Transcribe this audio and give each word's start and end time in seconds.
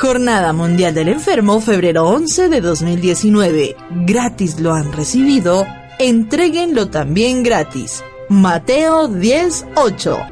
Jornada 0.00 0.54
Mundial 0.54 0.94
del 0.94 1.08
Enfermo, 1.08 1.60
febrero 1.60 2.08
11 2.08 2.48
de 2.48 2.62
2019. 2.62 3.76
Gratis 4.06 4.58
lo 4.58 4.72
han 4.72 4.94
recibido, 4.94 5.66
entréguenlo 5.98 6.88
también 6.88 7.42
gratis. 7.42 8.02
Mateo 8.30 9.08
10:8. 9.08 10.26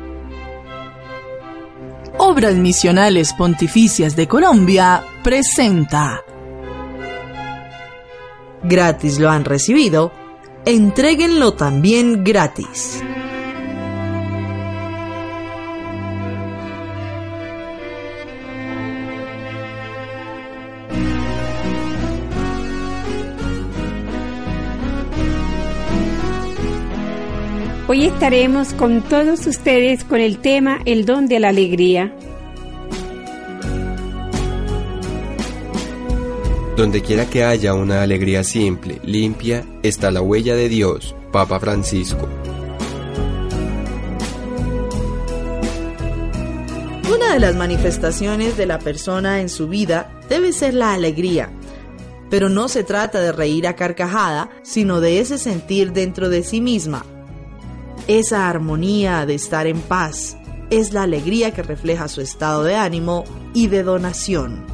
Obras 2.16 2.54
Misionales 2.54 3.34
Pontificias 3.34 4.16
de 4.16 4.27
Colombia 4.27 5.04
presenta. 5.23 6.23
Gratis 8.62 9.19
lo 9.19 9.29
han 9.29 9.45
recibido, 9.45 10.12
entréguenlo 10.64 11.53
también 11.53 12.25
gratis. 12.25 13.03
Hoy 27.91 28.05
estaremos 28.05 28.74
con 28.74 29.01
todos 29.01 29.47
ustedes 29.47 30.05
con 30.05 30.20
el 30.20 30.41
tema 30.41 30.78
El 30.84 31.06
don 31.06 31.27
de 31.27 31.41
la 31.41 31.48
alegría. 31.48 32.14
Donde 36.77 37.01
quiera 37.01 37.24
que 37.24 37.45
haya 37.45 37.73
una 37.73 38.02
alegría 38.02 38.45
simple, 38.45 39.01
limpia, 39.05 39.64
está 39.83 40.11
la 40.11 40.20
huella 40.20 40.55
de 40.55 40.69
Dios, 40.69 41.16
Papa 41.33 41.59
Francisco. 41.61 42.28
Una 47.11 47.33
de 47.33 47.41
las 47.41 47.56
manifestaciones 47.56 48.59
de 48.59 48.66
la 48.66 48.81
persona 48.81 49.41
en 49.41 49.48
su 49.48 49.66
vida 49.66 50.12
debe 50.28 50.53
ser 50.53 50.75
la 50.75 50.92
alegría. 50.92 51.50
Pero 52.28 52.50
no 52.50 52.69
se 52.69 52.84
trata 52.84 53.19
de 53.19 53.33
reír 53.33 53.66
a 53.66 53.77
carcajada, 53.77 54.50
sino 54.62 55.00
de 55.00 55.20
ese 55.20 55.39
sentir 55.39 55.94
dentro 55.94 56.28
de 56.28 56.42
sí 56.42 56.61
misma, 56.61 57.06
esa 58.09 58.48
armonía 58.48 59.27
de 59.27 59.34
estar 59.34 59.67
en 59.67 59.81
paz 59.81 60.39
es 60.70 60.95
la 60.95 61.03
alegría 61.03 61.53
que 61.53 61.62
refleja 61.62 62.09
su 62.09 62.23
estado 62.23 62.65
de 62.65 62.75
ánimo 62.75 63.25
y 63.53 63.69
de 63.69 63.83
donación. 63.83 64.65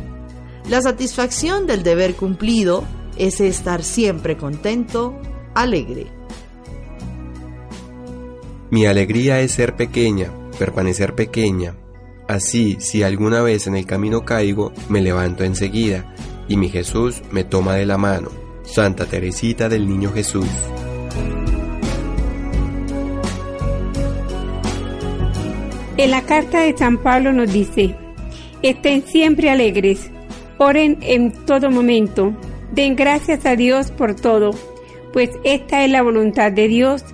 La 0.69 0.81
satisfacción 0.81 1.67
del 1.67 1.83
deber 1.83 2.15
cumplido 2.15 2.85
es 3.17 3.41
estar 3.41 3.83
siempre 3.83 4.37
contento, 4.37 5.19
alegre. 5.55 6.07
Mi 8.71 8.87
alegría 8.87 9.41
es 9.41 9.51
ser 9.51 9.75
pequeña, 9.77 10.31
permanecer 10.59 11.15
pequeña. 11.15 11.77
Así, 12.29 12.77
si 12.79 13.03
alguna 13.03 13.43
vez 13.43 13.67
en 13.67 13.77
el 13.77 13.85
camino 13.85 14.25
caigo, 14.25 14.73
me 14.89 15.03
levanto 15.03 15.45
enseguida, 15.45 16.15
y 16.49 16.57
mi 16.57 16.69
Jesús 16.69 17.23
me 17.33 17.43
toma 17.43 17.75
de 17.75 17.87
la 17.87 17.99
mano. 17.99 18.31
Santa 18.65 19.07
Teresita 19.07 19.69
del 19.69 19.89
Niño 19.89 20.13
Jesús. 20.13 20.49
En 25.97 26.11
la 26.11 26.23
carta 26.23 26.61
de 26.61 26.77
San 26.77 26.99
Pablo 26.99 27.33
nos 27.33 27.53
dice, 27.53 27.95
estén 28.63 29.07
siempre 29.07 29.49
alegres, 29.49 30.11
oren 30.59 30.99
en 31.03 31.31
todo 31.31 31.71
momento, 31.71 32.35
den 32.73 32.97
gracias 32.97 33.47
a 33.47 33.55
Dios 33.55 33.93
por 33.93 34.17
todo, 34.17 34.51
pues 35.13 35.31
esta 35.45 35.85
es 35.85 35.91
la 35.93 36.03
voluntad 36.03 36.51
de 36.51 36.67
Dios 36.67 37.05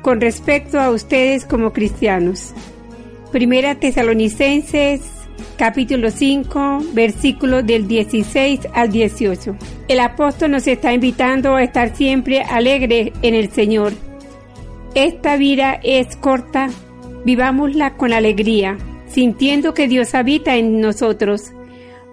con 0.00 0.22
respecto 0.22 0.80
a 0.80 0.90
ustedes 0.90 1.44
como 1.44 1.74
cristianos. 1.74 2.54
Primera 3.32 3.74
Tesalonicenses 3.74 5.02
capítulo 5.58 6.10
5 6.10 6.80
versículos 6.94 7.66
del 7.66 7.86
16 7.86 8.60
al 8.72 8.90
18. 8.90 9.56
El 9.88 10.00
apóstol 10.00 10.52
nos 10.52 10.66
está 10.66 10.94
invitando 10.94 11.54
a 11.56 11.62
estar 11.62 11.94
siempre 11.94 12.40
alegres 12.40 13.12
en 13.20 13.34
el 13.34 13.50
Señor. 13.50 13.92
Esta 14.94 15.36
vida 15.36 15.78
es 15.82 16.16
corta 16.16 16.70
Vivámosla 17.24 17.96
con 17.96 18.12
alegría, 18.12 18.78
sintiendo 19.06 19.74
que 19.74 19.88
Dios 19.88 20.14
habita 20.14 20.56
en 20.56 20.80
nosotros, 20.80 21.52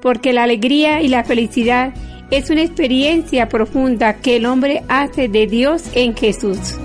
porque 0.02 0.34
la 0.34 0.44
alegría 0.44 1.02
y 1.02 1.08
la 1.08 1.24
felicidad 1.24 1.94
es 2.32 2.50
una 2.50 2.62
experiencia 2.62 3.50
profunda 3.50 4.18
que 4.18 4.36
el 4.36 4.46
hombre 4.46 4.84
hace 4.88 5.28
de 5.28 5.48
Dios 5.48 5.84
en 5.94 6.16
Jesús. 6.16 6.78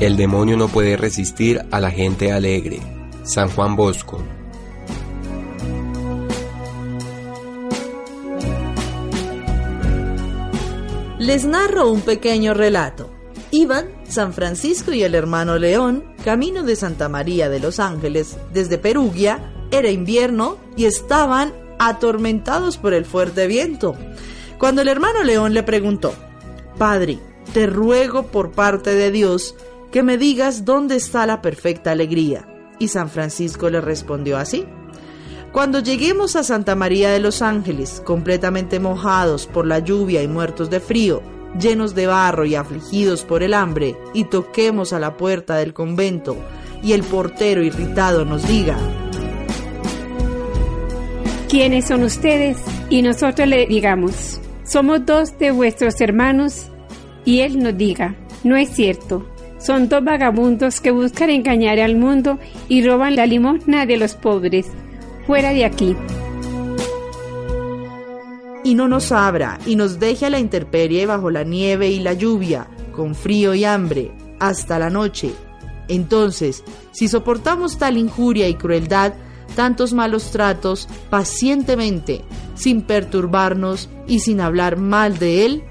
El 0.00 0.16
demonio 0.16 0.56
no 0.56 0.66
puede 0.66 0.96
resistir 0.96 1.60
a 1.70 1.78
la 1.78 1.92
gente 1.92 2.32
alegre. 2.32 2.80
San 3.22 3.48
Juan 3.48 3.76
Bosco. 3.76 4.20
Les 11.22 11.44
narro 11.44 11.88
un 11.88 12.00
pequeño 12.00 12.52
relato. 12.52 13.08
Iban 13.52 13.86
San 14.08 14.32
Francisco 14.32 14.92
y 14.92 15.04
el 15.04 15.14
hermano 15.14 15.56
León, 15.56 16.02
camino 16.24 16.64
de 16.64 16.74
Santa 16.74 17.08
María 17.08 17.48
de 17.48 17.60
los 17.60 17.78
Ángeles, 17.78 18.36
desde 18.52 18.76
Perugia, 18.76 19.54
era 19.70 19.88
invierno 19.88 20.58
y 20.76 20.86
estaban 20.86 21.54
atormentados 21.78 22.76
por 22.76 22.92
el 22.92 23.04
fuerte 23.04 23.46
viento. 23.46 23.94
Cuando 24.58 24.82
el 24.82 24.88
hermano 24.88 25.22
León 25.22 25.54
le 25.54 25.62
preguntó, 25.62 26.12
Padre, 26.76 27.20
te 27.54 27.68
ruego 27.68 28.24
por 28.24 28.50
parte 28.50 28.92
de 28.96 29.12
Dios 29.12 29.54
que 29.92 30.02
me 30.02 30.18
digas 30.18 30.64
dónde 30.64 30.96
está 30.96 31.24
la 31.24 31.40
perfecta 31.40 31.92
alegría. 31.92 32.48
Y 32.80 32.88
San 32.88 33.08
Francisco 33.08 33.70
le 33.70 33.80
respondió 33.80 34.38
así, 34.38 34.66
cuando 35.52 35.80
lleguemos 35.80 36.34
a 36.34 36.44
Santa 36.44 36.74
María 36.74 37.10
de 37.10 37.20
los 37.20 37.42
Ángeles, 37.42 38.02
completamente 38.06 38.80
mojados 38.80 39.46
por 39.46 39.66
la 39.66 39.80
lluvia 39.80 40.22
y 40.22 40.28
muertos 40.28 40.70
de 40.70 40.80
frío, 40.80 41.22
llenos 41.60 41.94
de 41.94 42.06
barro 42.06 42.46
y 42.46 42.54
afligidos 42.54 43.22
por 43.22 43.42
el 43.42 43.52
hambre, 43.52 43.94
y 44.14 44.24
toquemos 44.24 44.94
a 44.94 44.98
la 44.98 45.18
puerta 45.18 45.56
del 45.56 45.74
convento, 45.74 46.38
y 46.82 46.94
el 46.94 47.02
portero 47.02 47.62
irritado 47.62 48.24
nos 48.24 48.48
diga, 48.48 48.78
¿quiénes 51.50 51.86
son 51.86 52.02
ustedes? 52.02 52.56
Y 52.88 53.02
nosotros 53.02 53.46
le 53.46 53.66
digamos, 53.66 54.40
somos 54.64 55.04
dos 55.04 55.38
de 55.38 55.50
vuestros 55.50 56.00
hermanos, 56.00 56.68
y 57.26 57.40
él 57.40 57.62
nos 57.62 57.76
diga, 57.76 58.16
no 58.42 58.56
es 58.56 58.70
cierto, 58.70 59.28
son 59.58 59.90
dos 59.90 60.02
vagabundos 60.02 60.80
que 60.80 60.92
buscan 60.92 61.28
engañar 61.28 61.78
al 61.78 61.94
mundo 61.94 62.38
y 62.68 62.84
roban 62.84 63.16
la 63.16 63.26
limosna 63.26 63.84
de 63.84 63.98
los 63.98 64.14
pobres 64.14 64.66
fuera 65.26 65.52
de 65.52 65.64
aquí. 65.64 65.96
Y 68.64 68.74
no 68.74 68.88
nos 68.88 69.12
abra 69.12 69.58
y 69.66 69.76
nos 69.76 69.98
deje 69.98 70.26
a 70.26 70.30
la 70.30 70.38
intemperie 70.38 71.06
bajo 71.06 71.30
la 71.30 71.42
nieve 71.42 71.88
y 71.88 71.98
la 71.98 72.12
lluvia, 72.12 72.68
con 72.94 73.14
frío 73.14 73.54
y 73.54 73.64
hambre, 73.64 74.12
hasta 74.38 74.78
la 74.78 74.90
noche. 74.90 75.32
Entonces, 75.88 76.62
si 76.92 77.08
soportamos 77.08 77.78
tal 77.78 77.96
injuria 77.96 78.48
y 78.48 78.54
crueldad, 78.54 79.14
tantos 79.56 79.92
malos 79.92 80.30
tratos, 80.30 80.88
pacientemente, 81.10 82.22
sin 82.54 82.82
perturbarnos 82.82 83.88
y 84.06 84.20
sin 84.20 84.40
hablar 84.40 84.76
mal 84.76 85.18
de 85.18 85.44
él, 85.44 85.64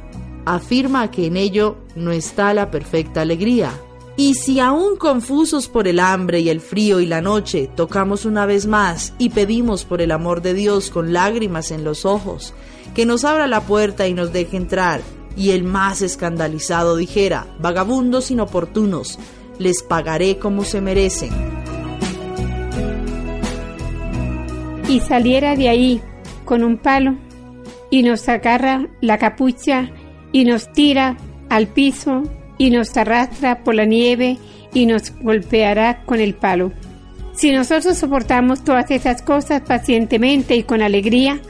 afirma 0.45 1.11
que 1.11 1.28
en 1.28 1.38
ello 1.38 1.78
no 1.95 2.11
está 2.11 2.53
la 2.53 2.72
perfecta 2.72 3.22
alegría. 3.22 3.72
Y 4.21 4.35
si 4.35 4.59
aún 4.59 4.97
confusos 4.97 5.67
por 5.67 5.87
el 5.87 5.99
hambre 5.99 6.41
y 6.41 6.49
el 6.49 6.61
frío 6.61 6.99
y 6.99 7.07
la 7.07 7.21
noche, 7.21 7.67
tocamos 7.75 8.23
una 8.23 8.45
vez 8.45 8.67
más 8.67 9.15
y 9.17 9.31
pedimos 9.31 9.83
por 9.83 9.99
el 9.99 10.11
amor 10.11 10.43
de 10.43 10.53
Dios 10.53 10.91
con 10.91 11.11
lágrimas 11.11 11.71
en 11.71 11.83
los 11.83 12.05
ojos, 12.05 12.53
que 12.93 13.07
nos 13.07 13.25
abra 13.25 13.47
la 13.47 13.61
puerta 13.61 14.07
y 14.07 14.13
nos 14.13 14.31
deje 14.31 14.57
entrar, 14.57 15.01
y 15.35 15.49
el 15.49 15.63
más 15.63 16.03
escandalizado 16.03 16.97
dijera, 16.97 17.47
vagabundos 17.57 18.29
inoportunos, 18.29 19.17
les 19.57 19.81
pagaré 19.81 20.37
como 20.37 20.66
se 20.66 20.81
merecen. 20.81 21.31
Y 24.87 24.99
saliera 24.99 25.55
de 25.55 25.67
ahí 25.67 26.01
con 26.46 26.63
un 26.63 26.78
palo 26.78 27.16
y 27.90 28.03
nos 28.03 28.29
agarra 28.29 28.87
la 29.01 29.17
capucha 29.17 29.90
y 30.31 30.46
nos 30.46 30.72
tira 30.73 31.17
al 31.49 31.66
piso 31.66 32.22
y 32.61 32.69
nos 32.69 32.96
arrastra 32.96 33.63
por 33.63 33.73
la 33.73 33.85
nieve 33.85 34.37
y 34.72 34.85
nos 34.85 35.11
golpeará 35.19 36.03
con 36.05 36.19
el 36.19 36.35
palo. 36.35 36.72
Si 37.34 37.52
nosotros 37.52 37.97
soportamos 37.97 38.63
todas 38.63 38.91
esas 38.91 39.23
cosas 39.23 39.61
pacientemente 39.61 40.55
y 40.55 40.61
con 40.61 40.84
alegría, 40.84 41.41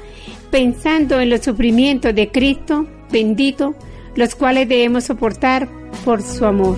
pensando 0.51 1.19
en 1.19 1.29
los 1.29 1.41
sufrimientos 1.41 2.15
de 2.15 2.31
Cristo, 2.31 2.87
bendito, 3.11 3.75
los 4.15 4.35
cuales 4.35 4.69
debemos 4.69 5.03
soportar 5.03 5.67
por 6.05 6.21
su 6.21 6.45
amor. 6.45 6.77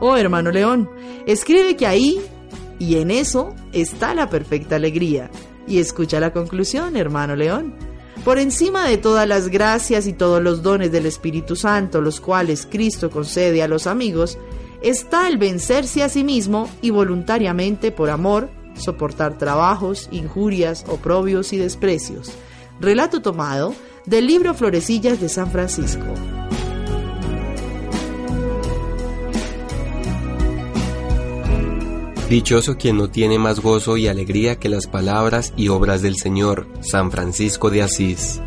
Oh, 0.00 0.16
hermano 0.16 0.50
León, 0.50 0.88
escribe 1.26 1.76
que 1.76 1.86
ahí 1.86 2.18
y 2.78 2.96
en 2.96 3.10
eso 3.10 3.54
está 3.74 4.14
la 4.14 4.30
perfecta 4.30 4.76
alegría. 4.76 5.30
Y 5.68 5.78
escucha 5.78 6.20
la 6.20 6.32
conclusión, 6.32 6.96
hermano 6.96 7.36
León. 7.36 7.83
Por 8.24 8.38
encima 8.38 8.88
de 8.88 8.96
todas 8.96 9.28
las 9.28 9.48
gracias 9.48 10.06
y 10.06 10.14
todos 10.14 10.42
los 10.42 10.62
dones 10.62 10.90
del 10.90 11.04
Espíritu 11.04 11.56
Santo, 11.56 12.00
los 12.00 12.20
cuales 12.20 12.66
Cristo 12.66 13.10
concede 13.10 13.62
a 13.62 13.68
los 13.68 13.86
amigos, 13.86 14.38
está 14.80 15.28
el 15.28 15.36
vencerse 15.36 16.02
a 16.02 16.08
sí 16.08 16.24
mismo 16.24 16.70
y 16.80 16.88
voluntariamente 16.88 17.92
por 17.92 18.08
amor 18.08 18.48
soportar 18.76 19.36
trabajos, 19.36 20.08
injurias, 20.10 20.86
oprobios 20.88 21.52
y 21.52 21.58
desprecios. 21.58 22.32
Relato 22.80 23.20
tomado 23.20 23.74
del 24.06 24.26
libro 24.26 24.54
Florecillas 24.54 25.20
de 25.20 25.28
San 25.28 25.50
Francisco. 25.50 26.04
Dichoso 32.28 32.78
quien 32.78 32.96
no 32.96 33.10
tiene 33.10 33.38
más 33.38 33.60
gozo 33.60 33.98
y 33.98 34.08
alegría 34.08 34.56
que 34.56 34.70
las 34.70 34.86
palabras 34.86 35.52
y 35.58 35.68
obras 35.68 36.00
del 36.00 36.16
Señor, 36.16 36.66
San 36.80 37.10
Francisco 37.10 37.68
de 37.68 37.82
Asís. 37.82 38.40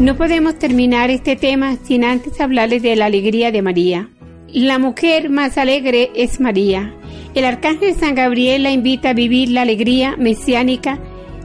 No 0.00 0.16
podemos 0.16 0.58
terminar 0.58 1.10
este 1.10 1.36
tema 1.36 1.76
sin 1.84 2.04
antes 2.04 2.40
hablarles 2.40 2.82
de 2.82 2.96
la 2.96 3.06
alegría 3.06 3.52
de 3.52 3.62
María. 3.62 4.10
La 4.48 4.78
mujer 4.78 5.30
más 5.30 5.56
alegre 5.58 6.10
es 6.16 6.40
María. 6.40 6.92
El 7.34 7.44
arcángel 7.44 7.94
San 7.94 8.16
Gabriel 8.16 8.64
la 8.64 8.72
invita 8.72 9.10
a 9.10 9.14
vivir 9.14 9.50
la 9.50 9.62
alegría 9.62 10.16
mesiánica. 10.16 10.98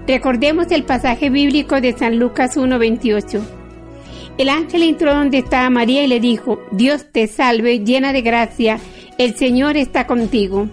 Recordemos 0.07 0.71
el 0.71 0.83
pasaje 0.86 1.30
bíblico 1.30 1.80
de 1.80 1.95
San 1.95 2.18
Lucas 2.18 2.57
1.28. 2.57 3.60
El 4.41 4.49
ángel 4.49 4.81
entró 4.81 5.13
donde 5.13 5.38
estaba 5.38 5.69
María 5.69 6.03
y 6.03 6.07
le 6.07 6.19
dijo, 6.19 6.63
Dios 6.71 7.05
te 7.11 7.27
salve, 7.27 7.81
llena 7.81 8.11
de 8.11 8.23
gracia, 8.23 8.79
el 9.19 9.35
Señor 9.35 9.77
está 9.77 10.07
contigo. 10.07 10.67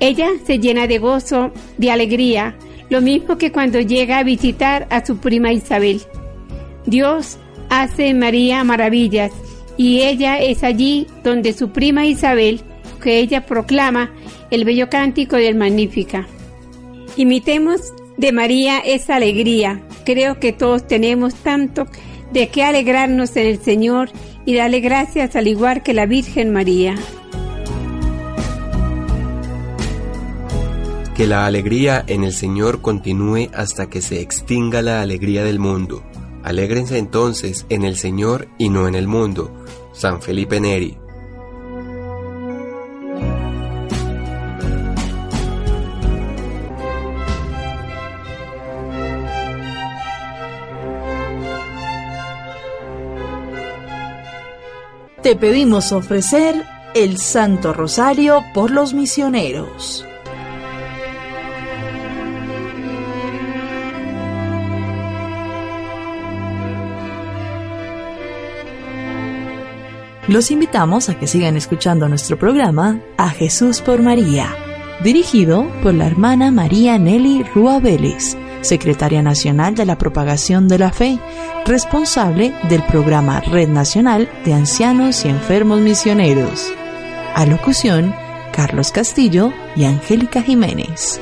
Ella 0.00 0.30
se 0.46 0.58
llena 0.60 0.86
de 0.86 0.96
gozo, 0.96 1.52
de 1.76 1.90
alegría, 1.90 2.56
lo 2.88 3.02
mismo 3.02 3.36
que 3.36 3.52
cuando 3.52 3.80
llega 3.80 4.16
a 4.16 4.22
visitar 4.22 4.86
a 4.88 5.04
su 5.04 5.18
prima 5.18 5.52
Isabel. 5.52 6.00
Dios 6.86 7.36
hace 7.68 8.08
en 8.08 8.18
María 8.18 8.64
maravillas 8.64 9.30
y 9.76 10.00
ella 10.00 10.38
es 10.38 10.64
allí 10.64 11.06
donde 11.22 11.52
su 11.52 11.72
prima 11.72 12.06
Isabel, 12.06 12.62
que 13.02 13.18
ella 13.18 13.44
proclama 13.44 14.10
el 14.50 14.64
bello 14.64 14.88
cántico 14.88 15.36
del 15.36 15.54
Magnífica. 15.54 16.26
Imitemos 17.18 17.92
de 18.16 18.32
María 18.32 18.78
esa 18.78 19.16
alegría. 19.16 19.82
Creo 20.06 20.40
que 20.40 20.54
todos 20.54 20.86
tenemos 20.86 21.34
tanto 21.34 21.86
de 22.32 22.48
qué 22.48 22.64
alegrarnos 22.64 23.36
en 23.36 23.46
el 23.46 23.60
Señor 23.60 24.10
y 24.44 24.54
darle 24.54 24.80
gracias 24.80 25.36
al 25.36 25.48
igual 25.48 25.82
que 25.82 25.94
la 25.94 26.06
Virgen 26.06 26.52
María. 26.52 26.94
Que 31.14 31.26
la 31.26 31.46
alegría 31.46 32.04
en 32.06 32.24
el 32.24 32.32
Señor 32.32 32.82
continúe 32.82 33.48
hasta 33.54 33.88
que 33.88 34.02
se 34.02 34.20
extinga 34.20 34.82
la 34.82 35.00
alegría 35.00 35.44
del 35.44 35.58
mundo. 35.58 36.04
Alégrense 36.42 36.98
entonces 36.98 37.66
en 37.70 37.84
el 37.84 37.96
Señor 37.96 38.48
y 38.58 38.68
no 38.68 38.86
en 38.86 38.94
el 38.94 39.08
mundo. 39.08 39.50
San 39.92 40.20
Felipe 40.20 40.60
Neri. 40.60 40.98
Te 55.26 55.34
pedimos 55.34 55.90
ofrecer 55.90 56.64
el 56.94 57.18
Santo 57.18 57.72
Rosario 57.72 58.44
por 58.54 58.70
los 58.70 58.94
misioneros. 58.94 60.06
Los 70.28 70.52
invitamos 70.52 71.08
a 71.08 71.18
que 71.18 71.26
sigan 71.26 71.56
escuchando 71.56 72.08
nuestro 72.08 72.38
programa 72.38 73.00
A 73.16 73.30
Jesús 73.30 73.80
por 73.80 74.02
María, 74.02 74.54
dirigido 75.02 75.66
por 75.82 75.94
la 75.94 76.06
hermana 76.06 76.52
María 76.52 76.98
Nelly 76.98 77.42
Rúa 77.52 77.80
Vélez, 77.80 78.36
secretaria 78.62 79.22
nacional 79.22 79.74
de 79.74 79.86
la 79.86 79.98
propagación 79.98 80.68
de 80.68 80.78
la 80.78 80.92
fe, 80.92 81.18
responsable 81.64 82.52
del 82.68 82.82
programa 82.84 83.40
Red 83.40 83.68
Nacional 83.68 84.28
de 84.44 84.54
Ancianos 84.54 85.24
y 85.24 85.28
Enfermos 85.28 85.80
Misioneros. 85.80 86.72
Alocución, 87.34 88.14
Carlos 88.52 88.92
Castillo 88.92 89.52
y 89.74 89.84
Angélica 89.84 90.42
Jiménez. 90.42 91.20